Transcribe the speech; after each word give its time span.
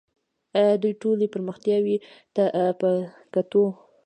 آیا 0.59 0.73
دې 0.83 0.91
ټولو 1.01 1.25
پرمختیاوو 1.33 1.95
ته 2.35 2.43
په 2.79 2.89
کتو 3.33 3.63